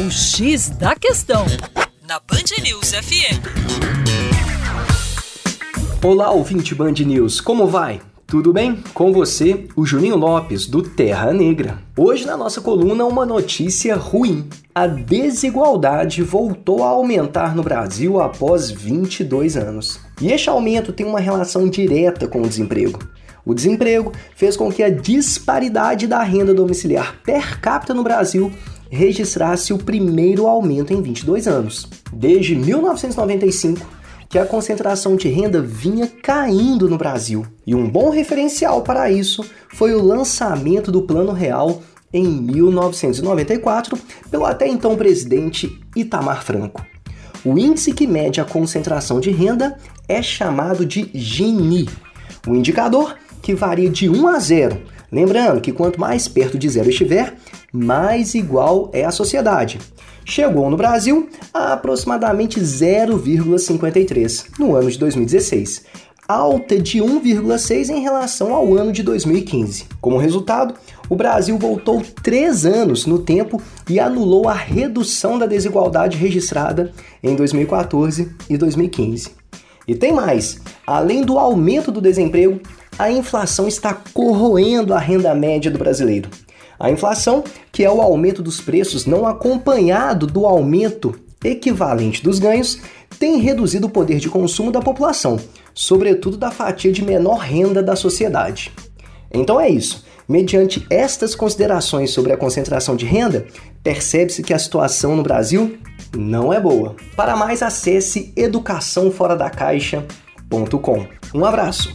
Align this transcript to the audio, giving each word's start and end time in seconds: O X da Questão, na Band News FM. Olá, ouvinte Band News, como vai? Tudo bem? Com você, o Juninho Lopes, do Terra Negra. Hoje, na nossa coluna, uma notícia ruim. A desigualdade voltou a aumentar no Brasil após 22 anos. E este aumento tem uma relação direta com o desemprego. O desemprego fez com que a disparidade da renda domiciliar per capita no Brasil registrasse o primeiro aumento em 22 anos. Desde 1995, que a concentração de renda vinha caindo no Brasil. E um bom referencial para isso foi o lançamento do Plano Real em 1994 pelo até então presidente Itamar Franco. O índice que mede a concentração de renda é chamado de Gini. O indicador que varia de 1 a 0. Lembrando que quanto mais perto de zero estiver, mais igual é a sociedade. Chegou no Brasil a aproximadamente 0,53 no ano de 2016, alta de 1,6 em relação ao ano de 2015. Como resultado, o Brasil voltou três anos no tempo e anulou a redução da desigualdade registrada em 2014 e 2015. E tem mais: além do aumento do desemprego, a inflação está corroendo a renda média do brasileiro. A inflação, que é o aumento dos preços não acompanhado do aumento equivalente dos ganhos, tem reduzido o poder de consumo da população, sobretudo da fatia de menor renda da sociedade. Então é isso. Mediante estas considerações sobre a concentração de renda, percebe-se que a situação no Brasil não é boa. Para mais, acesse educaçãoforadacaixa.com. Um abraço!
O 0.00 0.10
X 0.10 0.70
da 0.70 0.94
Questão, 0.94 1.44
na 2.08 2.18
Band 2.20 2.62
News 2.62 2.90
FM. 2.92 3.36
Olá, 6.02 6.30
ouvinte 6.30 6.74
Band 6.74 6.94
News, 7.04 7.38
como 7.38 7.66
vai? 7.66 8.00
Tudo 8.26 8.50
bem? 8.50 8.82
Com 8.94 9.12
você, 9.12 9.68
o 9.76 9.84
Juninho 9.84 10.16
Lopes, 10.16 10.66
do 10.66 10.82
Terra 10.82 11.34
Negra. 11.34 11.82
Hoje, 11.98 12.24
na 12.24 12.34
nossa 12.34 12.62
coluna, 12.62 13.04
uma 13.04 13.26
notícia 13.26 13.94
ruim. 13.94 14.48
A 14.74 14.86
desigualdade 14.86 16.22
voltou 16.22 16.82
a 16.82 16.88
aumentar 16.88 17.54
no 17.54 17.62
Brasil 17.62 18.18
após 18.22 18.70
22 18.70 19.58
anos. 19.58 20.00
E 20.18 20.32
este 20.32 20.48
aumento 20.48 20.94
tem 20.94 21.04
uma 21.04 21.20
relação 21.20 21.68
direta 21.68 22.26
com 22.26 22.40
o 22.40 22.48
desemprego. 22.48 23.00
O 23.44 23.52
desemprego 23.54 24.12
fez 24.34 24.56
com 24.56 24.72
que 24.72 24.82
a 24.82 24.88
disparidade 24.88 26.06
da 26.06 26.22
renda 26.22 26.54
domiciliar 26.54 27.16
per 27.22 27.60
capita 27.60 27.92
no 27.92 28.02
Brasil 28.02 28.50
registrasse 28.90 29.72
o 29.72 29.78
primeiro 29.78 30.46
aumento 30.46 30.92
em 30.92 31.00
22 31.00 31.46
anos. 31.46 31.88
Desde 32.12 32.54
1995, 32.56 33.86
que 34.28 34.38
a 34.38 34.44
concentração 34.46 35.16
de 35.16 35.28
renda 35.28 35.60
vinha 35.60 36.06
caindo 36.06 36.88
no 36.88 36.98
Brasil. 36.98 37.46
E 37.66 37.74
um 37.74 37.88
bom 37.88 38.10
referencial 38.10 38.82
para 38.82 39.10
isso 39.10 39.44
foi 39.68 39.94
o 39.94 40.02
lançamento 40.02 40.92
do 40.92 41.02
Plano 41.02 41.32
Real 41.32 41.82
em 42.12 42.26
1994 42.26 43.98
pelo 44.30 44.44
até 44.44 44.68
então 44.68 44.96
presidente 44.96 45.80
Itamar 45.96 46.44
Franco. 46.44 46.84
O 47.44 47.58
índice 47.58 47.92
que 47.92 48.06
mede 48.06 48.40
a 48.40 48.44
concentração 48.44 49.18
de 49.18 49.30
renda 49.30 49.76
é 50.06 50.22
chamado 50.22 50.84
de 50.84 51.10
Gini. 51.14 51.88
O 52.46 52.54
indicador 52.54 53.16
que 53.42 53.54
varia 53.54 53.88
de 53.88 54.08
1 54.08 54.28
a 54.28 54.38
0. 54.38 54.80
Lembrando 55.10 55.60
que 55.60 55.72
quanto 55.72 56.00
mais 56.00 56.28
perto 56.28 56.56
de 56.56 56.68
zero 56.68 56.88
estiver, 56.88 57.34
mais 57.72 58.34
igual 58.34 58.90
é 58.92 59.04
a 59.04 59.10
sociedade. 59.10 59.78
Chegou 60.24 60.70
no 60.70 60.76
Brasil 60.76 61.28
a 61.52 61.72
aproximadamente 61.72 62.60
0,53 62.60 64.46
no 64.58 64.76
ano 64.76 64.90
de 64.90 64.98
2016, 64.98 65.84
alta 66.28 66.78
de 66.78 66.98
1,6 66.98 67.88
em 67.88 68.00
relação 68.00 68.54
ao 68.54 68.72
ano 68.76 68.92
de 68.92 69.02
2015. 69.02 69.86
Como 70.00 70.16
resultado, 70.16 70.74
o 71.08 71.16
Brasil 71.16 71.58
voltou 71.58 72.00
três 72.22 72.64
anos 72.64 73.04
no 73.04 73.18
tempo 73.18 73.60
e 73.88 73.98
anulou 73.98 74.48
a 74.48 74.54
redução 74.54 75.36
da 75.36 75.46
desigualdade 75.46 76.16
registrada 76.16 76.92
em 77.20 77.34
2014 77.34 78.30
e 78.48 78.56
2015. 78.56 79.39
E 79.90 79.94
tem 79.96 80.12
mais: 80.12 80.60
além 80.86 81.24
do 81.24 81.36
aumento 81.36 81.90
do 81.90 82.00
desemprego, 82.00 82.60
a 82.96 83.10
inflação 83.10 83.66
está 83.66 83.92
corroendo 83.92 84.94
a 84.94 85.00
renda 85.00 85.34
média 85.34 85.68
do 85.68 85.80
brasileiro. 85.80 86.30
A 86.78 86.92
inflação, 86.92 87.42
que 87.72 87.82
é 87.82 87.90
o 87.90 88.00
aumento 88.00 88.40
dos 88.40 88.60
preços 88.60 89.04
não 89.04 89.26
acompanhado 89.26 90.28
do 90.28 90.46
aumento 90.46 91.18
equivalente 91.44 92.22
dos 92.22 92.38
ganhos, 92.38 92.78
tem 93.18 93.40
reduzido 93.40 93.88
o 93.88 93.90
poder 93.90 94.20
de 94.20 94.28
consumo 94.28 94.70
da 94.70 94.80
população, 94.80 95.40
sobretudo 95.74 96.36
da 96.36 96.52
fatia 96.52 96.92
de 96.92 97.04
menor 97.04 97.38
renda 97.38 97.82
da 97.82 97.96
sociedade. 97.96 98.70
Então 99.34 99.60
é 99.60 99.68
isso. 99.68 100.04
Mediante 100.28 100.86
estas 100.88 101.34
considerações 101.34 102.12
sobre 102.12 102.32
a 102.32 102.36
concentração 102.36 102.94
de 102.94 103.04
renda, 103.04 103.44
percebe-se 103.82 104.42
que 104.42 104.54
a 104.54 104.58
situação 104.58 105.16
no 105.16 105.22
Brasil 105.22 105.78
não 106.16 106.52
é 106.52 106.60
boa. 106.60 106.94
Para 107.16 107.36
mais, 107.36 107.62
acesse 107.62 108.32
educaçãoforadacaixa.com. 108.36 111.06
Um 111.34 111.44
abraço! 111.44 111.92